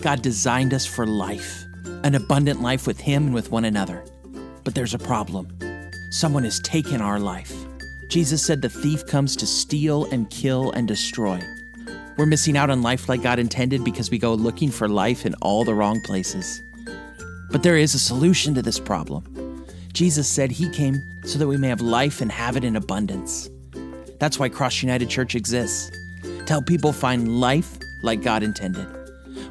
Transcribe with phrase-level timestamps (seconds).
[0.00, 1.64] God designed us for life,
[2.04, 4.04] an abundant life with Him and with one another.
[4.62, 5.48] But there's a problem.
[6.12, 7.52] Someone has taken our life.
[8.08, 11.40] Jesus said the thief comes to steal and kill and destroy.
[12.16, 15.34] We're missing out on life like God intended because we go looking for life in
[15.42, 16.62] all the wrong places.
[17.50, 19.66] But there is a solution to this problem.
[19.92, 23.50] Jesus said He came so that we may have life and have it in abundance.
[24.20, 25.90] That's why Cross United Church exists
[26.22, 28.97] to help people find life like God intended.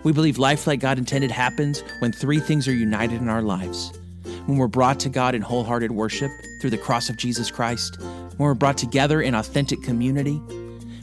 [0.08, 3.92] We believe life like God intended happens when three things are united in our lives
[4.48, 8.48] when we're brought to God in wholehearted worship through the cross of Jesus Christ, when
[8.48, 10.38] we're brought together in authentic community,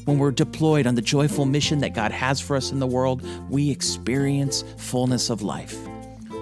[0.07, 3.23] when we're deployed on the joyful mission that God has for us in the world,
[3.51, 5.77] we experience fullness of life.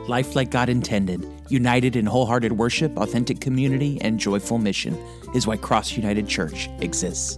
[0.08, 4.96] Life like God intended, united in wholehearted worship, authentic community, and joyful mission,
[5.34, 7.36] is why Cross United Church exists.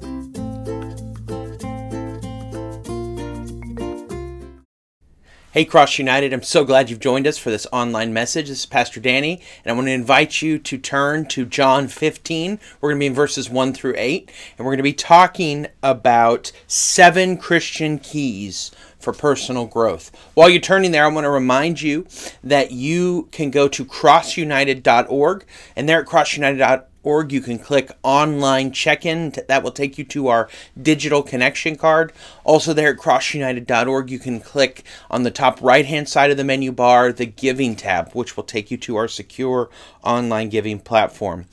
[5.54, 8.48] Hey, Cross United, I'm so glad you've joined us for this online message.
[8.48, 12.58] This is Pastor Danny, and I want to invite you to turn to John 15.
[12.80, 15.68] We're going to be in verses 1 through 8, and we're going to be talking
[15.80, 20.10] about seven Christian keys for personal growth.
[20.34, 22.08] While you're turning there, I want to remind you
[22.42, 25.44] that you can go to crossunited.org,
[25.76, 27.30] and there at crossunited.org, org.
[27.32, 29.34] You can click online check-in.
[29.46, 30.48] That will take you to our
[30.80, 32.12] digital connection card.
[32.42, 36.44] Also there at crossunited.org you can click on the top right hand side of the
[36.44, 39.68] menu bar the giving tab which will take you to our secure
[40.02, 41.46] online giving platform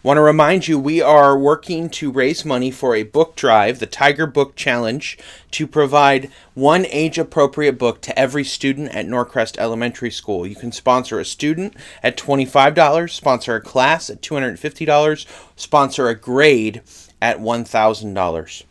[0.00, 3.86] Want to remind you, we are working to raise money for a book drive, the
[3.86, 5.18] Tiger Book Challenge,
[5.50, 10.46] to provide one age appropriate book to every student at Norcrest Elementary School.
[10.46, 15.26] You can sponsor a student at $25, sponsor a class at $250,
[15.56, 16.80] sponsor a grade
[17.20, 18.64] at $1,000.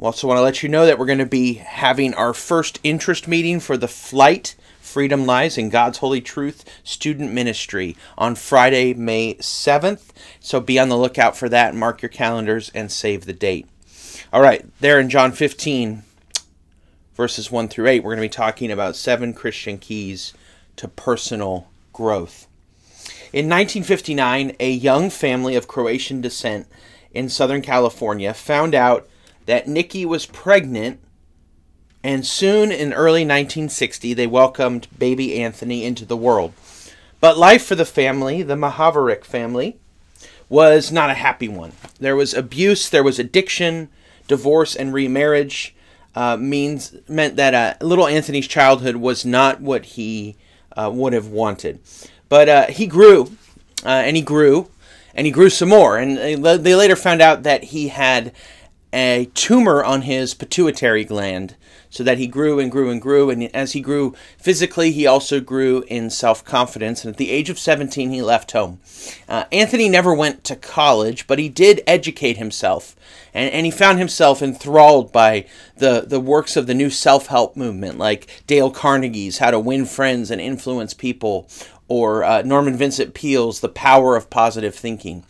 [0.00, 3.28] Also, want to let you know that we're going to be having our first interest
[3.28, 4.56] meeting for the flight
[4.94, 10.10] Freedom Lies in God's Holy Truth Student Ministry on Friday, May 7th.
[10.38, 11.74] So be on the lookout for that.
[11.74, 13.66] Mark your calendars and save the date.
[14.32, 16.04] All right, there in John 15,
[17.16, 20.32] verses 1 through 8, we're going to be talking about seven Christian keys
[20.76, 22.46] to personal growth.
[23.32, 26.68] In 1959, a young family of Croatian descent
[27.10, 29.08] in Southern California found out
[29.46, 31.00] that Nikki was pregnant
[32.04, 36.52] and soon in early 1960 they welcomed baby Anthony into the world.
[37.18, 39.78] But life for the family, the Mahavoric family,
[40.50, 41.72] was not a happy one.
[41.98, 43.88] There was abuse, there was addiction,
[44.28, 45.74] divorce, and remarriage.
[46.14, 50.36] Uh, means meant that uh, little Anthony's childhood was not what he
[50.76, 51.80] uh, would have wanted.
[52.28, 53.36] But uh, he grew,
[53.84, 54.68] uh, and he grew,
[55.12, 55.96] and he grew some more.
[55.98, 58.32] And they later found out that he had
[58.92, 61.56] a tumor on his pituitary gland
[61.94, 63.30] so that he grew and grew and grew.
[63.30, 67.04] And as he grew physically, he also grew in self confidence.
[67.04, 68.80] And at the age of 17, he left home.
[69.28, 72.96] Uh, Anthony never went to college, but he did educate himself.
[73.32, 75.46] And, and he found himself enthralled by
[75.76, 79.86] the, the works of the new self help movement, like Dale Carnegie's How to Win
[79.86, 81.48] Friends and Influence People,
[81.86, 85.22] or uh, Norman Vincent Peale's The Power of Positive Thinking.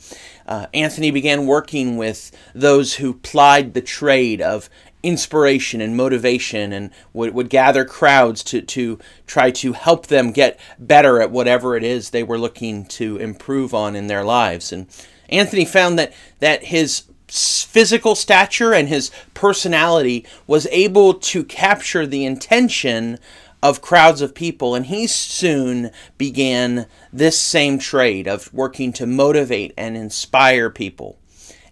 [0.47, 4.71] Uh, Anthony began working with those who plied the trade of
[5.05, 10.59] inspiration and motivation and would, would gather crowds to, to try to help them get
[10.79, 14.73] better at whatever it is they were looking to improve on in their lives.
[14.73, 14.87] And
[15.29, 22.25] Anthony found that, that his physical stature and his personality was able to capture the
[22.25, 23.19] intention
[23.63, 29.73] of crowds of people, and he soon began this same trade of working to motivate
[29.79, 31.19] and inspire people.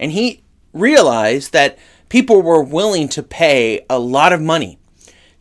[0.00, 1.78] And he realized that
[2.12, 4.78] people were willing to pay a lot of money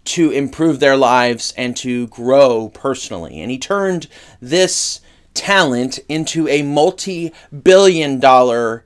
[0.05, 3.41] to improve their lives and to grow personally.
[3.41, 4.07] And he turned
[4.39, 5.01] this
[5.33, 8.85] talent into a multi billion dollar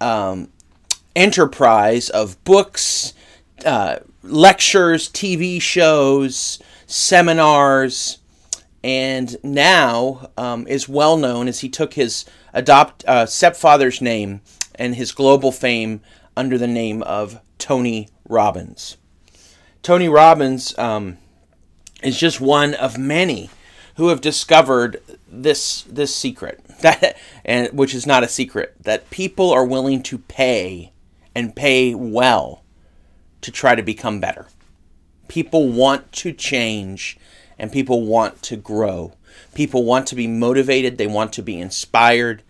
[0.00, 0.48] um,
[1.16, 3.14] enterprise of books,
[3.66, 8.18] uh, lectures, TV shows, seminars,
[8.84, 14.40] and now um, is well known as he took his adopt uh, stepfather's name
[14.76, 16.00] and his global fame
[16.36, 18.96] under the name of Tony Robbins.
[19.82, 21.18] Tony Robbins um,
[22.02, 23.50] is just one of many
[23.96, 29.50] who have discovered this this secret that and which is not a secret that people
[29.50, 30.92] are willing to pay
[31.34, 32.62] and pay well
[33.40, 34.46] to try to become better.
[35.28, 37.18] People want to change
[37.58, 39.12] and people want to grow.
[39.54, 42.42] People want to be motivated, they want to be inspired,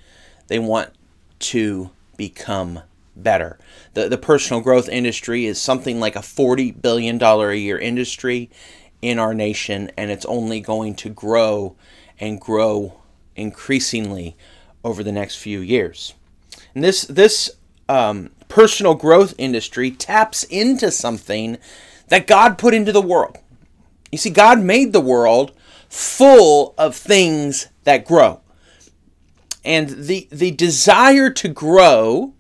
[0.49, 0.91] they want
[1.39, 2.81] to become
[3.17, 3.59] better.
[3.95, 8.51] The, the personal growth industry is something like a $40 billion a year industry
[9.03, 11.77] in our nation, and it's only going to grow
[12.19, 13.01] and grow
[13.37, 14.37] increasingly
[14.83, 16.15] over the next few years.
[16.75, 17.51] And this this
[17.89, 21.59] um, personal growth industry taps into something
[22.09, 23.39] that God put into the world.
[24.11, 25.53] You see, God made the world
[25.89, 28.41] full of things that grow.
[29.65, 32.35] And the, the desire to grow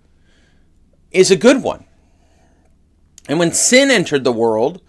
[1.15, 1.85] is a good one.
[3.27, 4.83] And when sin entered the world,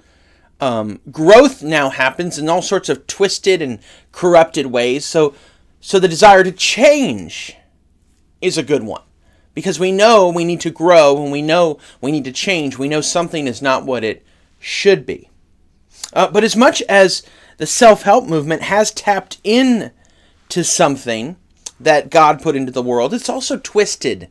[0.60, 3.80] um, growth now happens in all sorts of twisted and
[4.12, 5.06] corrupted ways.
[5.06, 5.36] So,
[5.80, 7.56] so the desire to change
[8.42, 9.04] is a good one
[9.54, 12.78] because we know we need to grow and we know we need to change.
[12.78, 14.25] We know something is not what it
[14.60, 15.30] should be.
[16.12, 17.24] Uh, but as much as
[17.57, 19.92] the self help movement has tapped in
[20.50, 21.38] to something
[21.80, 24.30] that God put into the world, it's also twisted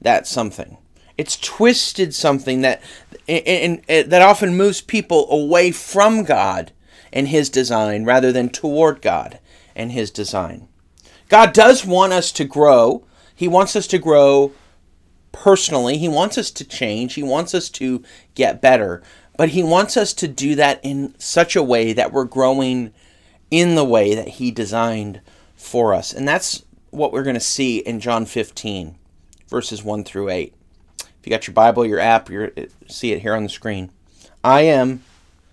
[0.00, 0.78] that something.
[1.18, 2.80] It's twisted something that
[3.28, 6.72] and, and, that often moves people away from God
[7.12, 9.40] and His design rather than toward God
[9.74, 10.68] and His design.
[11.28, 13.04] God does want us to grow.
[13.34, 14.52] He wants us to grow
[15.32, 15.98] personally.
[15.98, 17.14] He wants us to change.
[17.14, 18.02] He wants us to
[18.34, 19.02] get better.
[19.36, 22.92] But He wants us to do that in such a way that we're growing
[23.50, 25.20] in the way that He designed
[25.54, 26.12] for us.
[26.12, 28.96] And that's what we're going to see in John 15,
[29.48, 30.54] verses 1 through 8.
[31.28, 32.50] You got your Bible, your app, you
[32.86, 33.90] see it here on the screen.
[34.42, 35.02] I am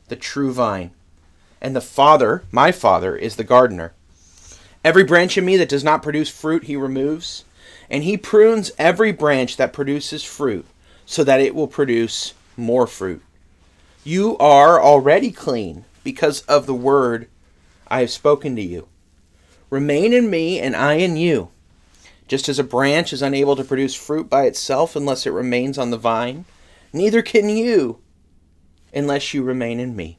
[0.08, 0.92] the true vine,
[1.60, 3.92] and the Father, my Father, is the gardener.
[4.86, 7.44] Every branch in me that does not produce fruit, he removes,
[7.90, 10.66] and he prunes every branch that produces fruit,
[11.06, 13.22] so that it will produce more fruit.
[14.06, 17.28] You are already clean because of the word
[17.90, 18.88] I have spoken to you.
[19.70, 21.50] Remain in me, and I in you.
[22.28, 25.92] Just as a branch is unable to produce fruit by itself unless it remains on
[25.92, 26.46] the vine,
[26.92, 28.00] neither can you
[28.94, 30.18] unless you remain in me.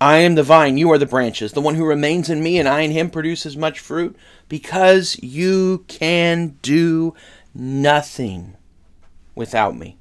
[0.00, 1.52] I am the vine, you are the branches.
[1.52, 4.16] The one who remains in me and I in him produces much fruit
[4.48, 7.14] because you can do
[7.54, 8.56] nothing
[9.34, 9.98] without me.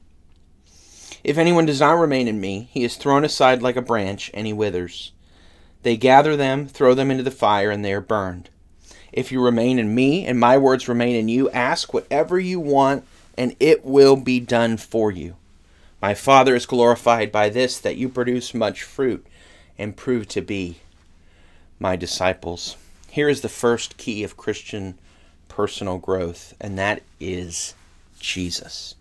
[1.23, 4.47] If anyone does not remain in me, he is thrown aside like a branch, and
[4.47, 5.11] he withers.
[5.83, 8.49] They gather them, throw them into the fire, and they are burned.
[9.11, 13.05] If you remain in me, and my words remain in you, ask whatever you want,
[13.37, 15.35] and it will be done for you.
[16.01, 19.25] My Father is glorified by this, that you produce much fruit,
[19.77, 20.79] and prove to be
[21.79, 22.77] my disciples.
[23.09, 24.97] Here is the first key of Christian
[25.47, 27.73] personal growth, and that is
[28.19, 28.95] Jesus.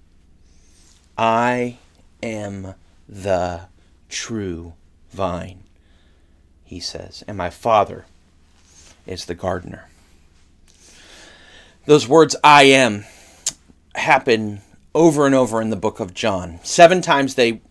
[1.17, 1.79] I
[2.23, 2.75] am
[3.09, 3.63] the
[4.09, 4.75] true
[5.13, 5.65] vine,
[6.65, 8.07] he says, and my Father
[9.07, 9.89] is the gardener.
[11.89, 13.07] Those words, I am,
[13.95, 14.61] happen
[14.95, 16.61] over and over in the book of John.
[16.63, 17.63] Seven times they,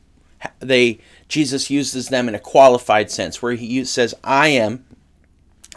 [0.57, 0.97] they,
[1.27, 4.83] Jesus uses them in a qualified sense, where he says, I am,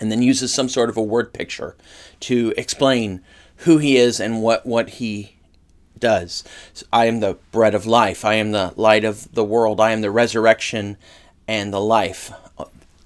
[0.01, 1.77] and then uses some sort of a word picture
[2.21, 3.21] to explain
[3.57, 5.37] who he is and what, what he
[5.99, 6.43] does.
[6.91, 8.25] I am the bread of life.
[8.25, 9.83] I am the light of the world.
[9.83, 10.97] I am the resurrection
[11.47, 12.33] and the life.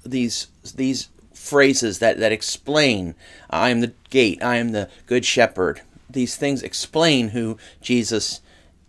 [0.07, 0.47] These
[0.77, 1.09] these
[1.45, 3.15] phrases that, that explain
[3.51, 5.83] I am the gate, I am the good shepherd.
[6.09, 8.41] These things explain who Jesus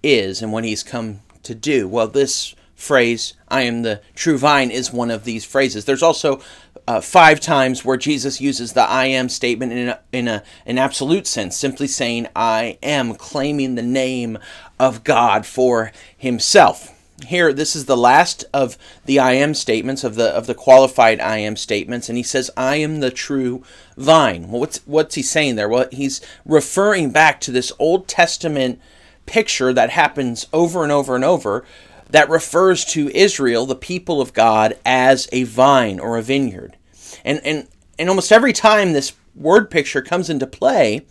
[0.02, 1.88] is and what he's come to do.
[1.88, 5.84] Well, this phrase, I am the true vine, is one of these phrases.
[5.84, 6.42] There's also
[6.88, 10.78] uh, five times where Jesus uses the I am statement in, a, in a, an
[10.78, 14.38] absolute sense, simply saying, I am, claiming the name
[14.80, 16.95] of God for himself.
[17.24, 21.22] Here, this is the last of the I am statements, of the, of the qualified
[21.22, 23.64] I am statements, and he says, I am the true
[23.96, 24.50] vine.
[24.50, 25.70] Well, what's, what's he saying there?
[25.70, 28.82] Well, he's referring back to this Old Testament
[29.26, 31.64] picture that happens over and over and over
[32.10, 36.76] that refers to Israel, the people of God, as a vine or a vineyard.
[37.24, 37.68] And, and,
[37.98, 41.06] and almost every time this word picture comes into play,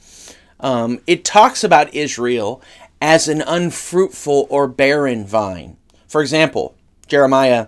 [0.60, 2.62] um, it talks about Israel
[3.00, 5.78] as an unfruitful or barren vine.
[6.14, 6.76] For example,
[7.08, 7.66] Jeremiah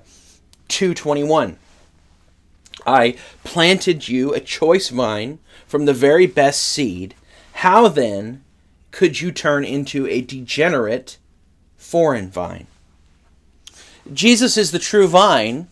[0.68, 1.56] 2:21.
[2.86, 7.16] I planted you a choice vine from the very best seed.
[7.54, 8.44] How then
[8.92, 11.16] could you turn into a degenerate
[11.76, 12.68] foreign vine?
[14.14, 15.66] Jesus is the true vine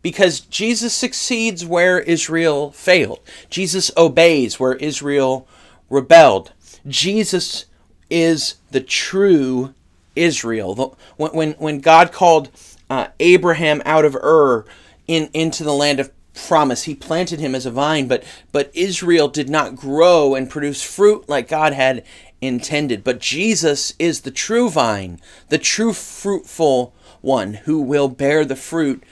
[0.00, 3.18] because Jesus succeeds where Israel failed.
[3.50, 5.48] Jesus obeys where Israel
[5.88, 6.52] rebelled.
[6.86, 7.64] Jesus
[8.08, 9.74] is the true
[10.16, 10.96] Israel.
[11.16, 12.50] When, when, when God called
[12.88, 14.64] uh, Abraham out of Ur
[15.06, 19.28] in, into the land of promise, he planted him as a vine, but, but Israel
[19.28, 22.04] did not grow and produce fruit like God had
[22.40, 23.04] intended.
[23.04, 29.02] But Jesus is the true vine, the true fruitful one who will bear the fruit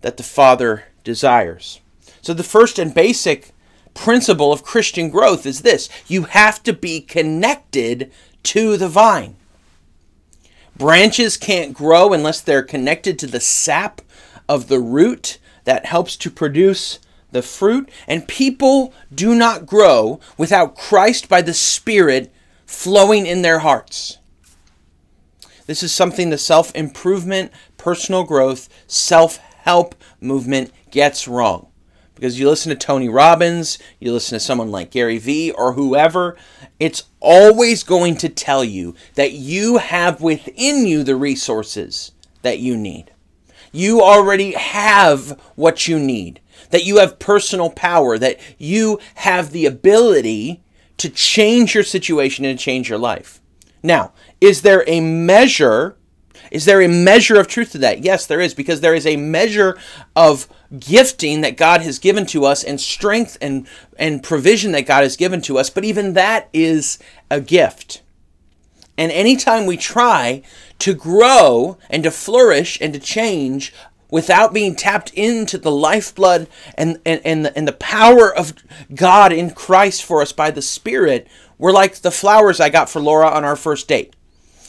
[0.00, 1.80] that the Father desires.
[2.22, 3.50] So, the first and basic
[3.92, 8.10] principle of Christian growth is this you have to be connected
[8.44, 9.36] to the vine.
[10.76, 14.00] Branches can't grow unless they're connected to the sap
[14.48, 16.98] of the root that helps to produce
[17.30, 17.88] the fruit.
[18.08, 22.32] And people do not grow without Christ by the Spirit
[22.66, 24.18] flowing in their hearts.
[25.66, 31.68] This is something the self improvement, personal growth, self help movement gets wrong.
[32.14, 36.36] Because you listen to Tony Robbins, you listen to someone like Gary Vee or whoever,
[36.78, 42.76] it's always going to tell you that you have within you the resources that you
[42.76, 43.10] need.
[43.72, 46.40] You already have what you need,
[46.70, 50.62] that you have personal power, that you have the ability
[50.98, 53.40] to change your situation and change your life.
[53.82, 55.96] Now, is there a measure?
[56.54, 58.04] Is there a measure of truth to that?
[58.04, 59.76] Yes, there is, because there is a measure
[60.14, 60.46] of
[60.78, 63.66] gifting that God has given to us and strength and,
[63.98, 68.02] and provision that God has given to us, but even that is a gift.
[68.96, 70.42] And anytime we try
[70.78, 73.74] to grow and to flourish and to change
[74.08, 76.46] without being tapped into the lifeblood
[76.76, 78.52] and, and, and, the, and the power of
[78.94, 81.26] God in Christ for us by the Spirit,
[81.58, 84.14] we're like the flowers I got for Laura on our first date.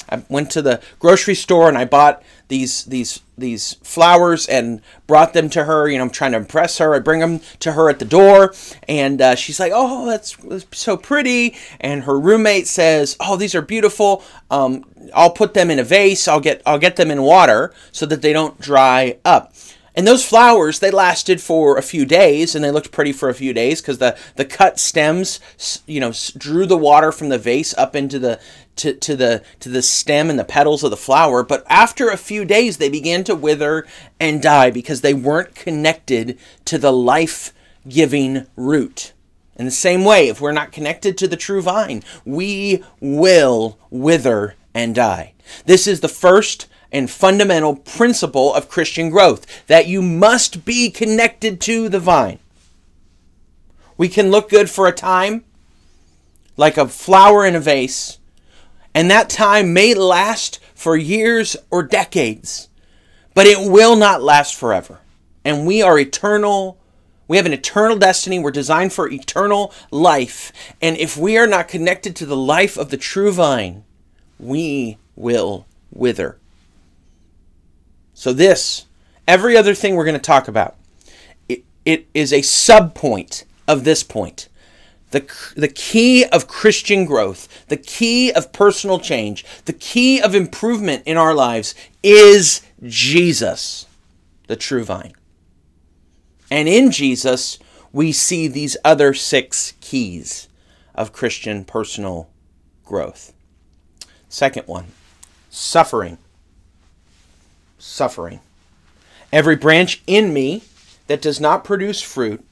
[0.10, 5.34] I went to the grocery store and I bought these these these flowers and brought
[5.34, 5.90] them to her.
[5.90, 6.94] You know, I'm trying to impress her.
[6.94, 8.54] I bring them to her at the door,
[8.88, 13.56] and uh, she's like, "Oh, that's, that's, so pretty." And her roommate says, "Oh, these
[13.56, 14.24] are beautiful.
[14.52, 16.28] Um, I'll put them in a vase.
[16.28, 19.55] I'll get I'll get them in water so that they don't dry up."
[19.96, 23.34] And those flowers, they lasted for a few days and they looked pretty for a
[23.34, 25.40] few days because the, the cut stems,
[25.88, 28.40] you know, drew the water from the vase up into the,
[28.75, 31.44] to, to the to the stem and the petals of the flower.
[31.44, 33.88] But after a few days they began to wither
[34.20, 39.14] and die because they weren't connected to the life-giving root.
[39.56, 44.56] In the same way if we're not connected to the true vine we will wither
[44.74, 45.34] and die.
[45.66, 51.60] This is the first and fundamental principle of Christian growth that you must be connected
[51.60, 52.40] to the vine.
[53.98, 55.44] We can look good for a time,
[56.56, 58.18] like a flower in a vase,
[58.94, 62.70] and that time may last for years or decades,
[63.34, 65.00] but it will not last forever.
[65.44, 66.80] And we are eternal.
[67.28, 68.40] We have an eternal destiny.
[68.40, 70.54] We're designed for eternal life.
[70.82, 73.84] And if we are not connected to the life of the true vine,
[74.40, 76.38] we will wither.
[78.15, 78.86] So, this,
[79.27, 80.77] every other thing we're going to talk about,
[81.50, 84.48] it, it is a subpoint of this point.
[85.12, 91.03] The, the key of Christian growth, the key of personal change, the key of improvement
[91.05, 93.86] in our lives is Jesus,
[94.48, 95.13] the true vine.
[96.50, 97.60] And in Jesus,
[97.91, 100.48] we see these other six keys
[100.95, 102.29] of Christian personal
[102.86, 103.34] growth.
[104.29, 104.88] Second one,
[105.50, 106.17] suffering
[107.86, 108.39] suffering.
[109.32, 110.63] Every branch in me
[111.08, 112.44] that does not produce fruit,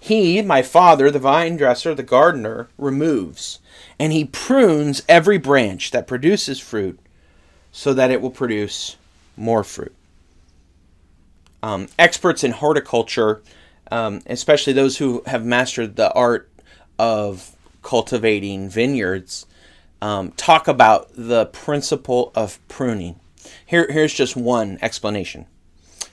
[0.00, 3.58] he, my Father, the vine dresser, the gardener, removes,
[3.98, 6.98] and he prunes every branch that produces fruit
[7.72, 8.96] so that it will produce
[9.36, 9.94] more fruit.
[11.62, 13.42] Um, experts in horticulture,
[13.90, 16.48] um, especially those who have mastered the art
[16.98, 19.46] of cultivating vineyards,
[20.00, 23.18] um, talk about the principle of pruning.
[23.66, 25.46] Here, here's just one explanation.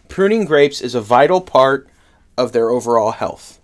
[0.09, 1.87] Pruning grapes is a vital part
[2.35, 3.59] of their overall health.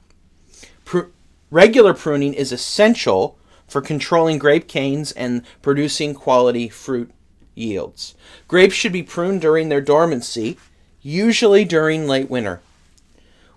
[0.85, 1.09] Pr-
[1.49, 7.11] regular pruning is essential for controlling grape canes and producing quality fruit
[7.55, 8.15] yields.
[8.47, 10.57] Grapes should be pruned during their dormancy,
[11.01, 12.61] usually during late winter.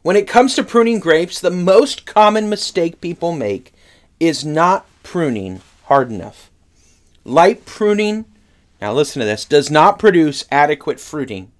[0.02, 3.72] When it comes to pruning grapes, the most common mistake people make
[4.18, 6.50] is not pruning hard enough.
[7.24, 8.24] Light pruning
[8.82, 11.52] now listen to this, does not produce adequate fruiting,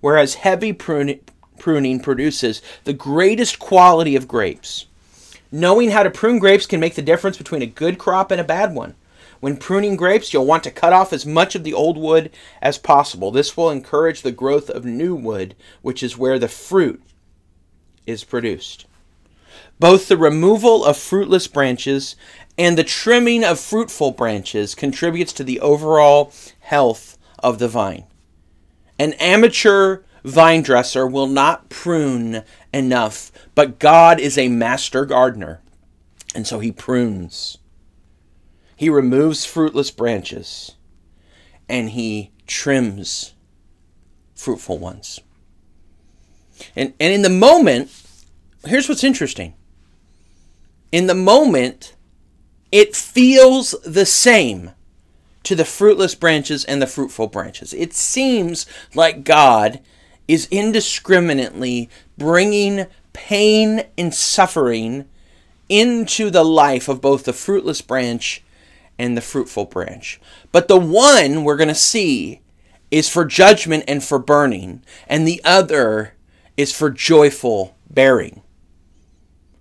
[0.00, 1.18] whereas heavy pruning,
[1.58, 4.86] pruning produces the greatest quality of grapes.
[5.50, 8.44] Knowing how to prune grapes can make the difference between a good crop and a
[8.44, 8.94] bad one.
[9.40, 12.30] When pruning grapes, you'll want to cut off as much of the old wood
[12.62, 13.32] as possible.
[13.32, 17.02] This will encourage the growth of new wood, which is where the fruit
[18.06, 18.86] is produced.
[19.80, 22.14] Both the removal of fruitless branches
[22.58, 28.04] and the trimming of fruitful branches contributes to the overall health of the vine.
[28.98, 32.42] An amateur vine dresser will not prune
[32.74, 35.60] enough, but God is a master gardener,
[36.34, 37.58] and so he prunes.
[38.74, 40.76] He removes fruitless branches
[41.68, 43.34] and he trims
[44.34, 45.20] fruitful ones.
[46.74, 47.90] And, and in the moment,
[48.64, 49.54] here's what's interesting.
[50.92, 51.94] In the moment,
[52.70, 54.72] it feels the same
[55.44, 57.72] to the fruitless branches and the fruitful branches.
[57.72, 59.80] It seems like God
[60.26, 65.06] is indiscriminately bringing pain and suffering
[65.68, 68.42] into the life of both the fruitless branch
[68.98, 70.20] and the fruitful branch.
[70.52, 72.40] But the one we're going to see
[72.90, 76.14] is for judgment and for burning, and the other
[76.56, 78.42] is for joyful bearing.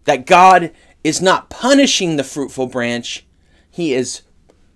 [0.05, 0.71] That God
[1.07, 3.25] is not punishing the fruitful branch,
[3.69, 4.21] he is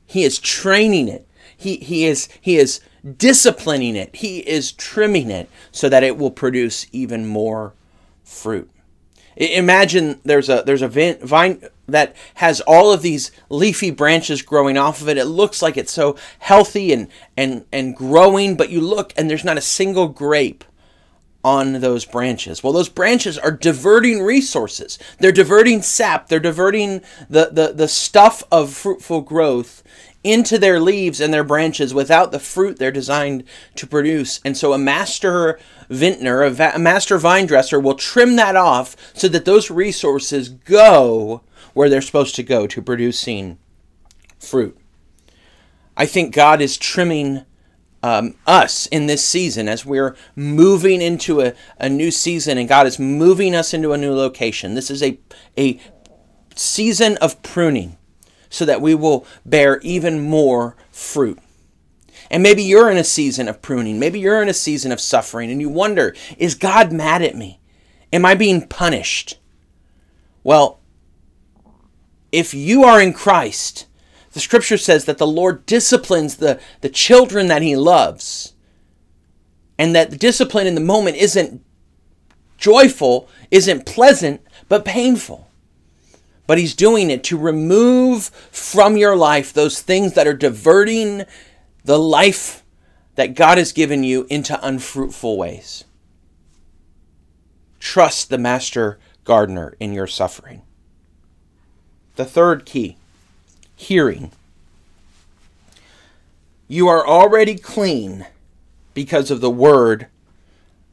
[0.06, 1.28] he is training it.
[1.56, 2.82] He, he is he is
[3.18, 4.16] disciplining it.
[4.16, 7.74] He is trimming it so that it will produce even more
[8.24, 8.70] fruit.
[9.38, 15.02] Imagine there's a there's a vine that has all of these leafy branches growing off
[15.02, 15.18] of it.
[15.18, 17.08] It looks like it's so healthy and
[17.38, 20.64] and and growing, but you look and there's not a single grape
[21.44, 22.64] on those branches.
[22.64, 25.00] Well, those branches are diverting resources.
[25.20, 26.28] They're diverting sap.
[26.28, 29.84] They're diverting the, the, the stuff of fruitful growth
[30.24, 33.44] into their leaves and their branches without the fruit they're designed
[33.76, 34.40] to produce.
[34.46, 38.96] And so a master vintner, a, va- a master vine dresser will trim that off
[39.14, 41.42] so that those resources go
[41.74, 43.58] where they're supposed to go to producing
[44.40, 44.78] fruit.
[45.98, 47.46] I think God is trimming
[48.04, 52.88] um, us in this season as we're moving into a, a new season and God
[52.88, 54.74] is moving us into a new location.
[54.74, 55.20] This is a,
[55.58, 55.80] a
[56.56, 57.98] season of pruning
[58.50, 61.40] so that we will bear even more fruit.
[62.30, 64.00] And maybe you're in a season of pruning.
[64.00, 67.60] Maybe you're in a season of suffering and you wonder, is God mad at me?
[68.14, 69.38] Am I being punished?
[70.44, 70.80] Well,
[72.32, 73.86] if you are in Christ,
[74.34, 78.54] the scripture says that the Lord disciplines the, the children that he loves.
[79.78, 81.64] And that the discipline in the moment isn't
[82.58, 85.50] joyful, isn't pleasant, but painful.
[86.48, 91.24] But he's doing it to remove from your life those things that are diverting
[91.84, 92.64] the life
[93.16, 95.84] that God has given you into unfruitful ways.
[97.80, 100.62] Trust the master gardener in your suffering.
[102.16, 102.98] The third key
[103.82, 104.32] hearing.
[106.68, 108.28] You are already clean
[108.94, 110.08] because of the word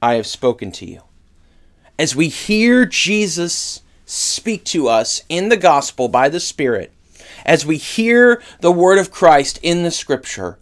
[0.01, 1.03] I have spoken to you.
[1.99, 6.93] As we hear Jesus speak to us in the gospel by the Spirit,
[7.45, 10.59] as we hear the word of Christ in the scripture,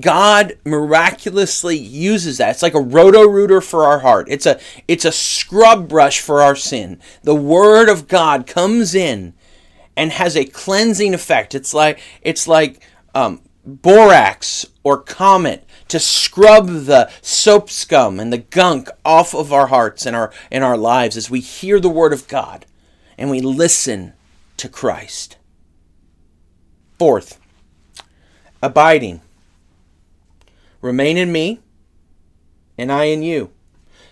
[0.00, 2.50] God miraculously uses that.
[2.50, 4.26] It's like a roto-rooter for our heart.
[4.30, 4.58] It's a
[4.88, 6.98] it's a scrub brush for our sin.
[7.22, 9.34] The word of God comes in
[9.96, 11.54] and has a cleansing effect.
[11.54, 12.80] It's like it's like
[13.14, 19.66] um, borax or comet to scrub the soap scum and the gunk off of our
[19.66, 22.66] hearts and our in our lives as we hear the word of God
[23.18, 24.14] and we listen
[24.56, 25.36] to Christ.
[26.98, 27.40] Fourth,
[28.62, 29.20] abiding.
[30.80, 31.60] Remain in me,
[32.76, 33.50] and I in you.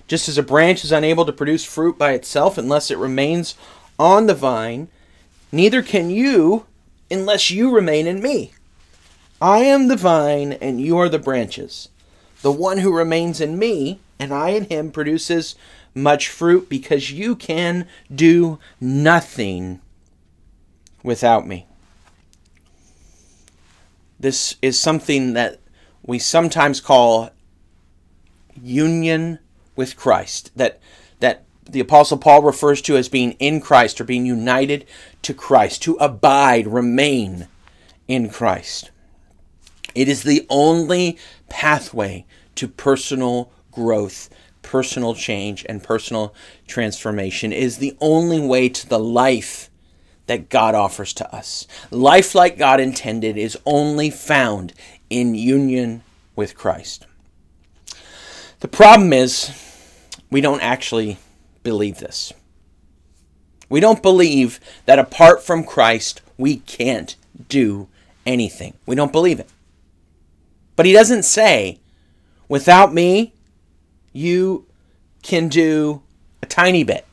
[0.07, 3.55] Just as a branch is unable to produce fruit by itself unless it remains
[3.99, 4.88] on the vine,
[5.53, 6.67] Neither can you
[7.11, 8.53] unless you remain in me.
[9.43, 11.89] I am the vine, and you are the branches.
[12.43, 15.55] The one who remains in me, and I in him, produces
[15.95, 19.81] much fruit, because you can do nothing
[21.03, 21.67] without me.
[24.19, 25.59] This is something that
[26.03, 27.31] we sometimes call
[28.63, 29.39] union
[29.75, 30.51] with Christ.
[30.55, 30.79] That
[31.70, 34.87] the Apostle Paul refers to as being in Christ or being united
[35.22, 37.48] to Christ, to abide, remain
[38.09, 38.90] in Christ.
[39.94, 44.28] It is the only pathway to personal growth,
[44.62, 46.35] personal change, and personal
[46.66, 47.52] transformation.
[47.52, 49.70] It is the only way to the life
[50.26, 51.66] that God offers to us.
[51.90, 54.72] Life like God intended is only found
[55.09, 56.02] in union
[56.37, 57.06] with Christ.
[58.61, 59.50] The problem is,
[60.30, 61.18] we don't actually
[61.62, 62.33] believe this.
[63.68, 67.14] We don't believe that apart from Christ, we can't
[67.49, 67.88] do
[68.27, 68.75] anything.
[68.87, 69.49] We don't believe it.
[70.77, 71.79] But he doesn't say,
[72.49, 73.33] without me,
[74.12, 74.66] you
[75.23, 76.03] can do
[76.42, 77.07] a tiny bit.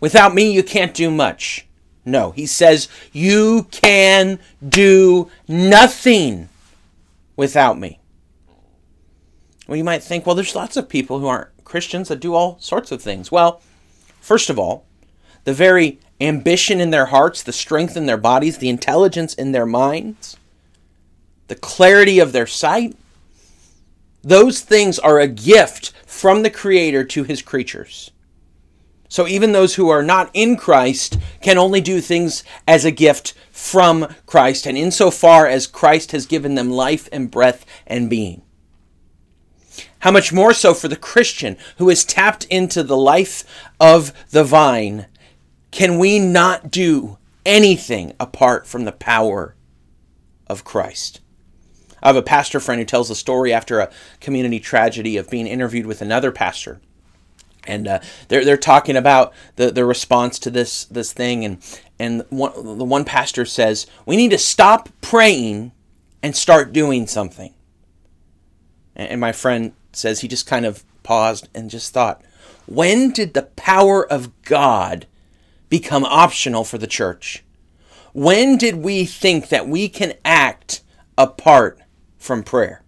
[0.00, 1.66] Without me, you can't do much.
[2.04, 6.48] No, he says, you can do nothing
[7.36, 7.98] without me.
[9.66, 12.58] Well, you might think, well, there's lots of people who aren't Christians that do all
[12.60, 13.30] sorts of things.
[13.30, 13.60] Well,
[14.20, 14.84] first of all,
[15.44, 19.66] the very ambition in their hearts, the strength in their bodies, the intelligence in their
[19.66, 20.36] minds,
[21.46, 22.96] the clarity of their sight,
[24.22, 28.10] Those things are a gift from the Creator to his creatures.
[29.08, 33.32] So even those who are not in Christ can only do things as a gift
[33.50, 38.42] from Christ, and insofar as Christ has given them life and breath and being.
[40.00, 43.44] How much more so for the Christian who is tapped into the life
[43.80, 45.06] of the vine?
[45.70, 49.54] Can we not do anything apart from the power
[50.46, 51.20] of Christ?
[52.02, 55.46] I have a pastor friend who tells a story after a community tragedy of being
[55.46, 56.80] interviewed with another pastor.
[57.66, 61.44] And uh, they're, they're talking about the, the response to this, this thing.
[61.44, 65.72] And, and one, the one pastor says, We need to stop praying
[66.22, 67.52] and start doing something.
[68.96, 72.22] And my friend says he just kind of paused and just thought,
[72.66, 75.06] when did the power of God
[75.68, 77.42] become optional for the church?
[78.12, 80.82] When did we think that we can act
[81.16, 81.78] apart
[82.18, 82.82] from prayer?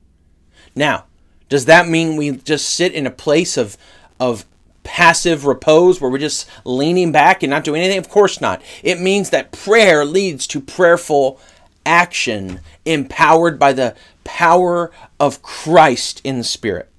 [0.75, 1.05] Now,
[1.49, 3.77] does that mean we just sit in a place of,
[4.19, 4.45] of
[4.83, 7.99] passive repose where we're just leaning back and not doing anything?
[7.99, 8.63] Of course not.
[8.83, 11.41] It means that prayer leads to prayerful
[11.87, 16.90] action empowered by the power of Christ in the Spirit.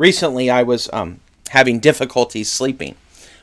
[0.00, 2.94] Recently, I was um, having difficulties sleeping,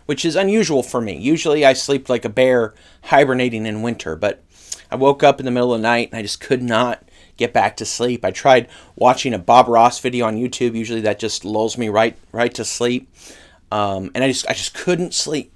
[0.08, 1.16] which is unusual for me.
[1.16, 4.44] Usually, I sleep like a bear hibernating in winter, but
[4.90, 7.04] I woke up in the middle of the night and I just could not
[7.38, 8.26] get back to sleep.
[8.26, 10.74] I tried watching a Bob Ross video on YouTube.
[10.74, 13.08] Usually, that just lulls me right right to sleep,
[13.72, 15.54] um, and I just I just couldn't sleep.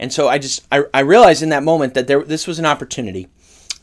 [0.00, 2.66] And so I just I, I realized in that moment that there this was an
[2.66, 3.28] opportunity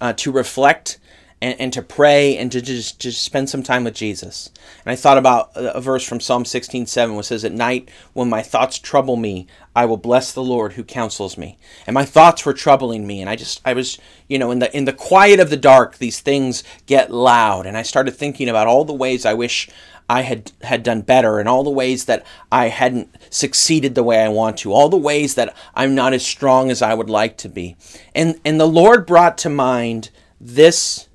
[0.01, 0.99] uh, to reflect
[1.41, 4.50] and, and to pray and to just, just spend some time with Jesus.
[4.84, 8.30] And I thought about a verse from Psalm 16 7, which says, At night, when
[8.30, 11.58] my thoughts trouble me, I will bless the Lord who counsels me.
[11.86, 14.76] And my thoughts were troubling me, and I just, I was, you know, in the
[14.76, 17.65] in the quiet of the dark, these things get loud.
[17.65, 19.69] And I started thinking about all the ways I wish
[20.10, 24.23] I had had done better and all the ways that I hadn't succeeded the way
[24.23, 27.38] I want to, all the ways that I'm not as strong as I would like
[27.39, 27.76] to be.
[28.15, 31.07] And and the Lord brought to mind this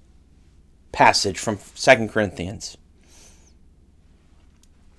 [0.92, 2.76] passage from 2 Corinthians.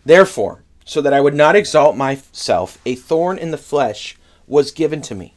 [0.06, 5.02] Therefore, so that I would not exalt myself, a thorn in the flesh was given
[5.04, 5.36] to me,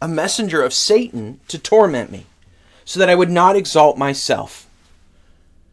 [0.00, 2.26] a messenger of Satan to torment me,
[2.84, 4.68] so that I would not exalt myself.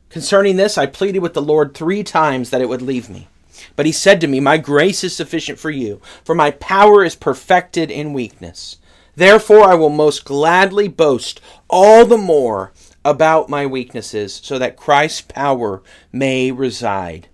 [0.10, 3.28] Concerning this, I pleaded with the Lord three times that it would leave me.
[3.76, 7.16] But he said to me, My grace is sufficient for you, for my power is
[7.16, 8.78] perfected in weakness.
[9.16, 12.72] Therefore, I will most gladly boast all the more
[13.06, 15.82] about my weaknesses so that Christ's power
[16.12, 17.28] may reside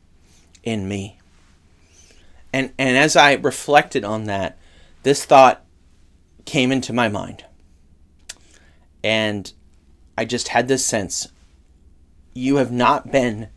[0.63, 1.19] in me.
[2.53, 4.57] And, and as I reflected on that,
[5.03, 5.65] this thought
[6.45, 7.43] came into my mind.
[9.03, 9.51] And
[10.17, 11.27] I just had this sense
[12.33, 13.49] you have not been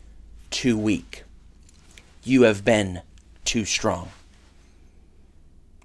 [0.49, 1.23] too weak,
[2.23, 3.01] you have been
[3.45, 4.09] too strong.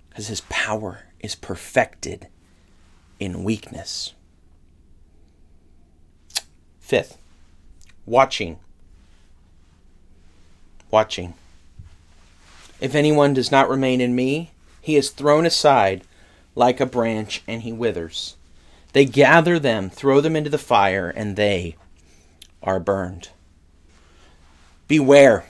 [0.09, 2.29] Because his power is perfected
[3.19, 4.13] in weakness.
[6.85, 7.17] Fifth,
[8.05, 8.59] watching.
[10.91, 11.33] Watching.
[12.79, 14.51] If anyone does not remain in me,
[14.83, 16.03] he is thrown aside
[16.55, 18.37] like a branch and he withers.
[18.93, 21.77] They gather them, throw them into the fire, and they
[22.63, 23.31] are burned.
[24.87, 25.47] Beware,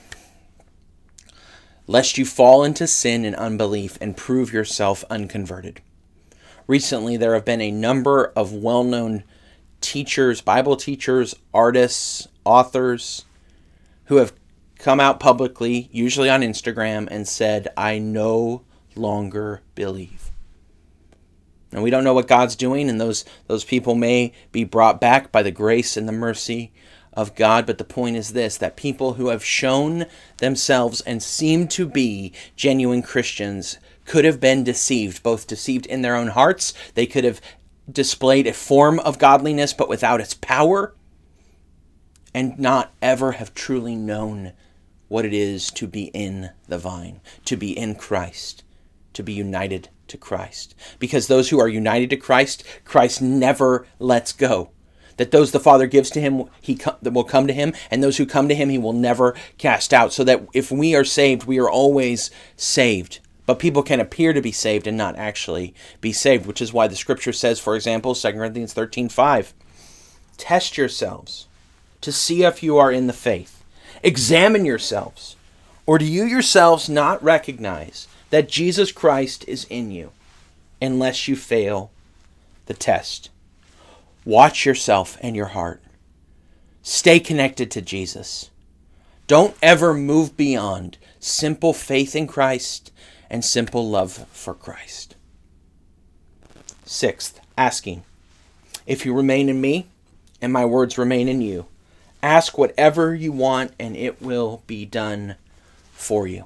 [1.85, 5.81] lest you fall into sin and unbelief and prove yourself unconverted.
[6.65, 9.25] Recently, there have been a number of well known
[9.81, 13.25] teachers, Bible teachers, artists, authors
[14.05, 14.33] who have
[14.77, 18.63] come out publicly, usually on Instagram, and said, I no
[18.95, 20.31] longer believe.
[21.71, 25.31] And we don't know what God's doing, and those, those people may be brought back
[25.31, 26.71] by the grace and the mercy
[27.11, 27.65] of God.
[27.65, 30.05] But the point is this that people who have shown
[30.37, 36.15] themselves and seem to be genuine Christians could have been deceived, both deceived in their
[36.15, 37.41] own hearts, they could have
[37.91, 40.93] displayed a form of godliness but without its power,
[42.33, 44.51] and not ever have truly known
[45.07, 48.63] what it is to be in the vine, to be in Christ,
[49.13, 50.75] to be united to Christ.
[50.99, 54.71] Because those who are united to Christ, Christ never lets go.
[55.17, 58.25] That those the Father gives to him, he will come to him, and those who
[58.25, 60.11] come to him, he will never cast out.
[60.11, 63.19] So that if we are saved, we are always saved.
[63.45, 66.87] But people can appear to be saved and not actually be saved, which is why
[66.87, 69.53] the scripture says, for example, 2 Corinthians 13 5,
[70.37, 71.47] test yourselves
[72.01, 73.63] to see if you are in the faith.
[74.03, 75.35] Examine yourselves.
[75.85, 80.11] Or do you yourselves not recognize that Jesus Christ is in you
[80.81, 81.91] unless you fail
[82.65, 83.29] the test?
[84.25, 85.81] Watch yourself and your heart.
[86.81, 88.49] Stay connected to Jesus.
[89.27, 92.91] Don't ever move beyond simple faith in Christ
[93.29, 95.15] and simple love for Christ.
[96.85, 98.03] Sixth, asking.
[98.85, 99.87] If you remain in me
[100.41, 101.65] and my words remain in you,
[102.21, 105.35] ask whatever you want and it will be done
[105.93, 106.45] for you.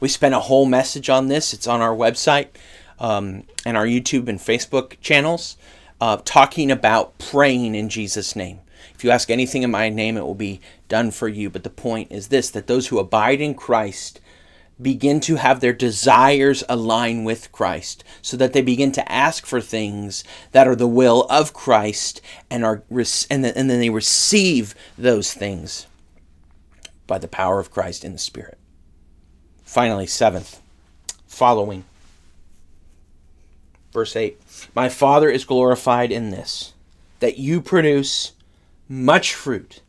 [0.00, 1.52] We spent a whole message on this.
[1.52, 2.48] It's on our website
[2.98, 5.56] um, and our YouTube and Facebook channels,
[6.00, 8.60] uh, talking about praying in Jesus' name.
[8.94, 11.50] If you ask anything in my name, it will be done for you.
[11.50, 14.20] But the point is this that those who abide in Christ
[14.80, 19.60] begin to have their desires align with Christ so that they begin to ask for
[19.60, 22.82] things that are the will of Christ and are
[23.30, 25.86] and then, and then they receive those things
[27.06, 28.58] by the power of Christ in the spirit.
[29.64, 30.60] Finally, seventh,
[31.26, 31.84] following
[33.92, 34.40] Verse 8
[34.74, 36.72] My Father is glorified in this,
[37.20, 38.32] that you produce
[38.88, 39.82] much fruit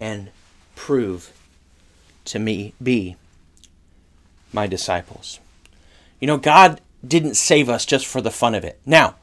[0.00, 0.30] and
[0.74, 1.32] prove
[2.26, 3.16] to me be
[4.52, 5.40] my disciples.
[6.20, 8.80] You know, God didn't save us just for the fun of it.
[8.86, 9.16] Now,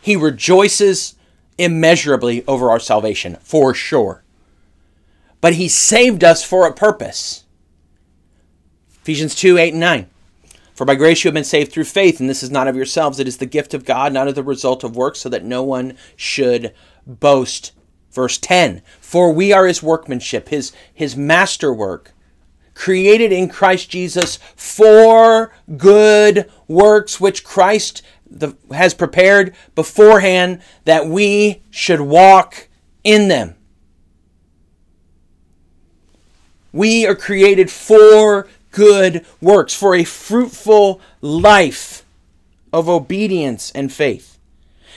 [0.00, 1.14] He rejoices
[1.58, 4.22] immeasurably over our salvation, for sure.
[5.40, 7.44] But He saved us for a purpose.
[9.02, 10.06] Ephesians 2 8 and 9.
[10.74, 13.20] For by grace you have been saved through faith, and this is not of yourselves,
[13.20, 15.62] it is the gift of God, not of the result of works, so that no
[15.62, 16.72] one should
[17.06, 17.72] boast.
[18.12, 22.12] Verse 10 For we are his workmanship, his, his masterwork,
[22.80, 31.60] created in Christ Jesus for good works, which Christ the, has prepared beforehand that we
[31.68, 32.68] should walk
[33.04, 33.54] in them.
[36.72, 42.02] We are created for good works, for a fruitful life
[42.72, 44.38] of obedience and faith.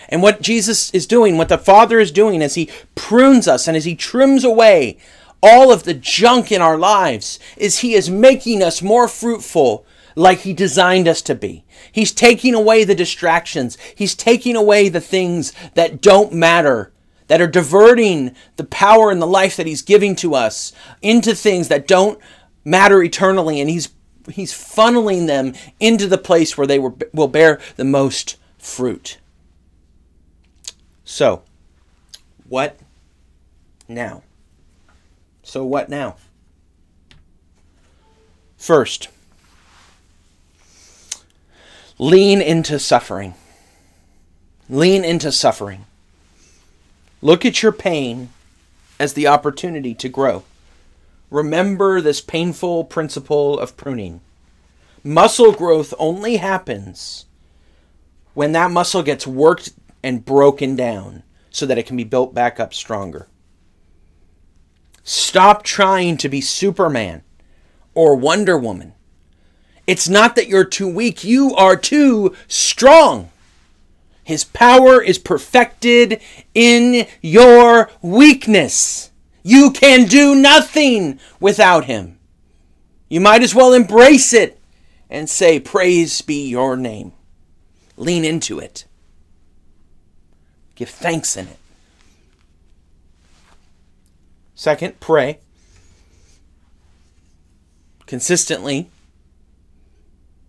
[0.08, 3.76] And what Jesus is doing, what the Father is doing as He prunes us and
[3.76, 4.98] as He trims away
[5.44, 10.40] all of the junk in our lives, is He is making us more fruitful like
[10.40, 11.66] He designed us to be.
[11.92, 16.90] He's taking away the distractions, He's taking away the things that don't matter.
[17.28, 21.70] That are diverting the power and the life that He's giving to us into things
[21.70, 22.20] that don't
[22.66, 23.90] matter eternally, and he's
[24.32, 29.18] he's funneling them into the place where they will, will bear the most fruit.
[31.04, 31.44] So,
[32.48, 32.80] what
[33.88, 34.24] now?
[35.44, 36.16] So, what now?
[38.58, 39.10] First,
[42.00, 43.34] lean into suffering.
[44.70, 45.86] Lean into suffering.
[47.22, 48.30] Look at your pain
[49.00, 50.44] as the opportunity to grow.
[51.30, 54.22] Remember this painful principle of pruning.
[55.04, 57.26] Muscle growth only happens
[58.34, 62.60] when that muscle gets worked and broken down so that it can be built back
[62.60, 63.28] up stronger.
[65.04, 67.24] Stop trying to be Superman
[67.94, 68.94] or Wonder Woman.
[69.86, 73.30] It's not that you're too weak, you are too strong.
[74.24, 76.22] His power is perfected
[76.54, 79.12] in your weakness.
[79.44, 82.18] You can do nothing without him.
[83.10, 84.60] You might as well embrace it
[85.10, 87.12] and say, Praise be your name.
[87.98, 88.86] Lean into it.
[90.76, 91.58] Give thanks in it.
[94.64, 95.40] Second, pray.
[98.06, 98.90] Consistently,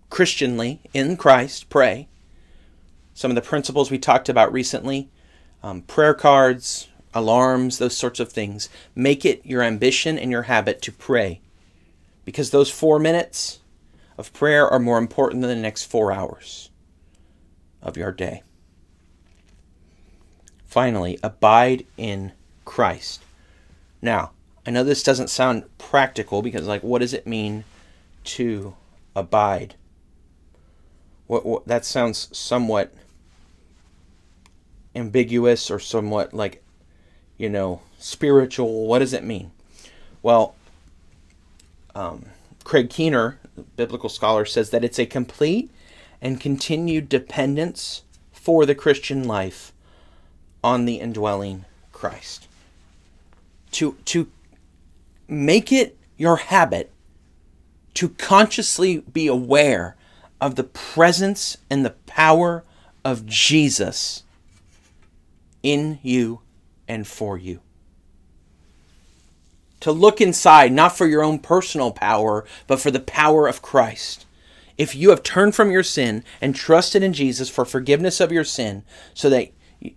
[0.08, 2.06] Christianly, in Christ, pray.
[3.12, 5.10] Some of the principles we talked about recently
[5.64, 8.68] um, prayer cards, alarms, those sorts of things.
[8.94, 11.40] Make it your ambition and your habit to pray.
[12.24, 13.58] Because those four minutes
[14.16, 16.70] of prayer are more important than the next four hours
[17.82, 18.44] of your day.
[20.64, 22.30] Finally, abide in
[22.64, 23.23] Christ.
[24.04, 24.30] Now,
[24.66, 27.64] I know this doesn't sound practical because, like, what does it mean
[28.24, 28.76] to
[29.16, 29.74] abide?
[31.26, 32.94] What, what that sounds somewhat
[34.94, 36.62] ambiguous or somewhat like
[37.36, 38.86] you know, spiritual.
[38.86, 39.50] What does it mean?
[40.22, 40.54] Well,
[41.94, 42.26] um,
[42.64, 43.38] Craig Keener,
[43.76, 45.70] biblical scholar, says that it's a complete
[46.20, 49.72] and continued dependence for the Christian life
[50.62, 52.48] on the indwelling Christ.
[53.74, 54.28] To, to
[55.28, 56.90] make it your habit
[57.94, 59.96] to consciously be aware
[60.40, 62.64] of the presence and the power
[63.04, 64.24] of Jesus
[65.62, 66.40] in you
[66.86, 67.60] and for you.
[69.80, 74.26] To look inside, not for your own personal power, but for the power of Christ.
[74.76, 78.44] If you have turned from your sin and trusted in Jesus for forgiveness of your
[78.44, 78.82] sin,
[79.12, 79.50] so that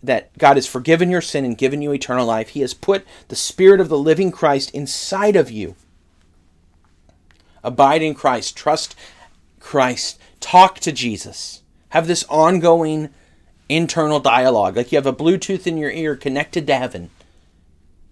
[0.04, 2.50] that God has forgiven your sin and given you eternal life.
[2.50, 5.76] He has put the Spirit of the living Christ inside of you.
[7.64, 8.96] Abide in Christ, trust
[9.60, 11.62] Christ, talk to Jesus.
[11.90, 13.10] Have this ongoing
[13.70, 14.76] internal dialogue.
[14.76, 17.10] Like you have a Bluetooth in your ear connected to heaven.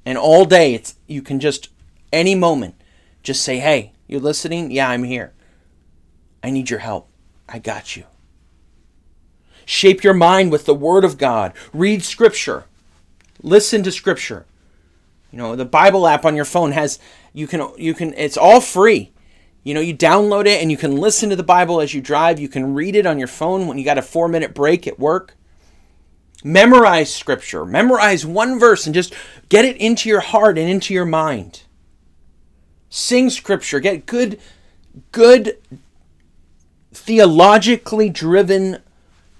[0.06, 1.69] And all day it's you can just
[2.12, 2.75] any moment
[3.23, 4.71] just say, "Hey, you're listening?
[4.71, 5.34] Yeah, I'm here.
[6.43, 7.10] I need your help.
[7.49, 8.06] I got you."
[9.65, 11.54] Shape your mind with the word of God.
[11.73, 12.65] Read scripture.
[13.41, 14.45] Listen to scripture.
[15.32, 16.99] You know, the Bible app on your phone has
[17.34, 19.12] you can you can it's all free.
[19.63, 22.39] You know, you download it and you can listen to the Bible as you drive.
[22.39, 25.36] You can read it on your phone when you got a 4-minute break at work.
[26.43, 27.65] Memorize scripture.
[27.65, 29.15] Memorize one verse and just
[29.49, 31.63] get it into your heart and into your mind.
[32.89, 33.80] Sing scripture.
[33.80, 34.39] Get good
[35.12, 35.58] good
[36.93, 38.78] theologically driven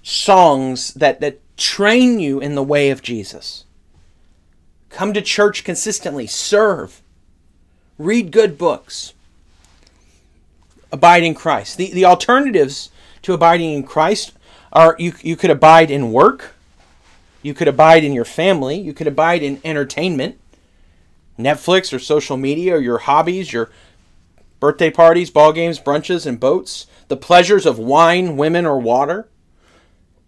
[0.06, 3.64] songs that, that train you in the way of Jesus.
[4.88, 7.02] Come to church consistently, serve,
[7.98, 9.14] read good books,
[10.92, 11.76] abide in Christ.
[11.76, 12.90] The, the alternatives
[13.22, 14.32] to abiding in Christ
[14.72, 16.54] are you, you could abide in work,
[17.42, 20.38] you could abide in your family, you could abide in entertainment,
[21.36, 23.70] Netflix or social media or your hobbies, your
[24.60, 29.26] birthday parties, ball games, brunches, and boats, the pleasures of wine, women, or water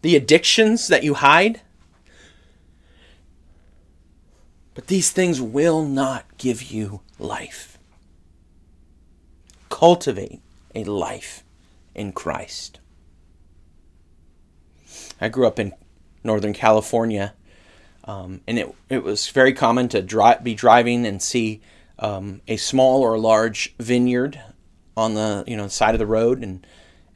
[0.02, 1.60] the addictions that you hide.
[4.74, 7.78] But these things will not give you life.
[9.68, 10.40] Cultivate
[10.74, 11.42] a life
[11.94, 12.78] in Christ.
[15.20, 15.72] I grew up in
[16.22, 17.34] Northern California,
[18.04, 21.60] um, and it, it was very common to dri- be driving and see
[21.98, 24.40] um, a small or large vineyard
[24.96, 26.66] on the you know side of the road, and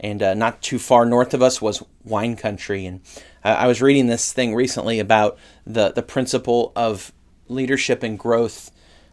[0.02, 2.86] and uh, not too far north of us was wine country.
[2.86, 3.00] And
[3.44, 7.12] I was reading this thing recently about the the principle of
[7.48, 8.70] leadership and growth,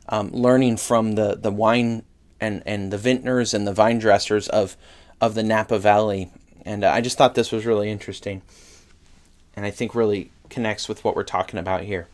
[0.08, 2.04] um, learning from the the wine
[2.42, 4.76] and and the vintners and the vine dressers of
[5.22, 6.32] of the Napa Valley.
[6.66, 8.42] And uh, I just thought this was really interesting,
[9.56, 12.08] and I think really connects with what we're talking about here.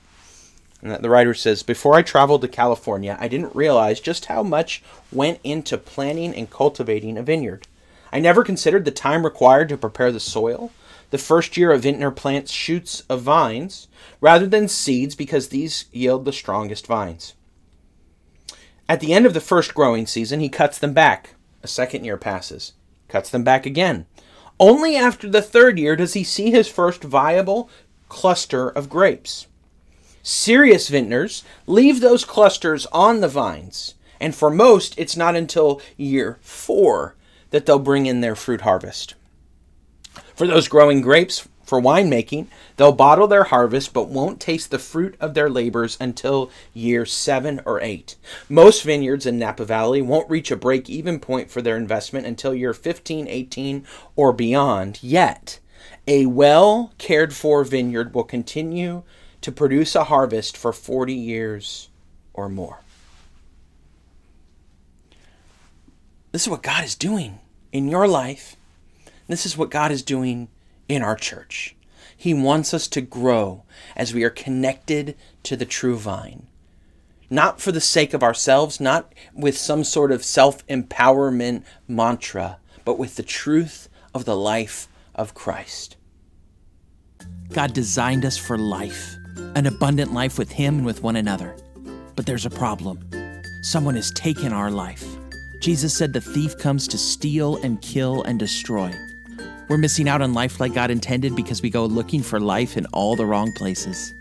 [0.82, 4.84] And the writer says, Before I traveled to California, I didn't realize just how much
[5.12, 7.66] went into planning and cultivating a vineyard.
[8.16, 10.72] I never considered the time required to prepare the soil.
[11.10, 13.90] The first year a vintner plants shoots of vines
[14.22, 17.34] rather than seeds because these yield the strongest vines.
[18.88, 21.36] At the end of the first growing season, he cuts them back.
[21.62, 22.72] A second year passes,
[23.10, 24.06] cuts them back again.
[24.62, 27.70] Only after the third year does he see his first viable
[28.08, 29.48] cluster of grapes.
[30.24, 36.40] Serious vintners leave those clusters on the vines, and for most, it's not until year
[36.40, 37.15] four
[37.56, 39.16] that they'll bring in their fruit harvest.
[40.36, 45.16] For those growing grapes for winemaking, they'll bottle their harvest but won't taste the fruit
[45.22, 48.18] of their labors until year seven or eight.
[48.50, 52.54] Most vineyards in Napa Valley won't reach a break even point for their investment until
[52.54, 53.88] year 15, 18,
[54.18, 55.00] or beyond.
[55.02, 55.60] Yet,
[56.06, 59.04] a well cared for vineyard will continue
[59.40, 61.88] to produce a harvest for 40 years
[62.34, 62.82] or more.
[66.34, 67.40] This is what God is doing
[67.76, 68.56] in your life.
[69.28, 70.48] This is what God is doing
[70.88, 71.76] in our church.
[72.16, 73.64] He wants us to grow
[73.98, 76.48] as we are connected to the true vine.
[77.30, 82.98] Not for the sake of ourselves, not with some sort of self empowerment mantra, but
[82.98, 85.98] with the truth of the life of Christ.
[87.52, 89.18] God designed us for life,
[89.56, 91.58] an abundant life with Him and with one another.
[92.16, 93.10] But there's a problem.
[93.64, 95.15] Someone has taken our life.
[95.60, 98.94] Jesus said the thief comes to steal and kill and destroy.
[99.68, 102.86] We're missing out on life like God intended because we go looking for life in
[102.88, 104.14] all the wrong places.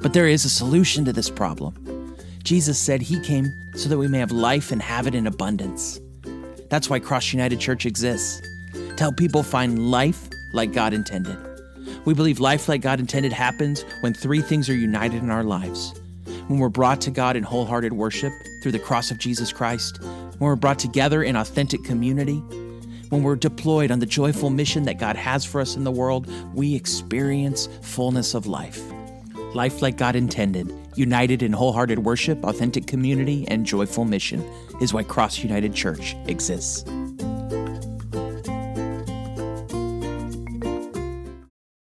[0.00, 2.16] But there is a solution to this problem.
[2.42, 6.00] Jesus said he came so that we may have life and have it in abundance.
[6.70, 8.40] That's why Cross United Church exists
[8.72, 11.36] to help people find life like God intended.
[12.04, 15.94] We believe life like God intended happens when three things are united in our lives
[16.48, 18.32] when we're brought to God in wholehearted worship
[18.62, 19.98] through the cross of Jesus Christ,
[20.38, 22.42] when we're brought together in authentic community,
[23.10, 26.28] when we're deployed on the joyful mission that God has for us in the world,
[26.54, 28.82] we experience fullness of life.
[29.54, 34.42] Life like God intended, united in wholehearted worship, authentic community, and joyful mission,
[34.80, 36.84] is why Cross United Church exists.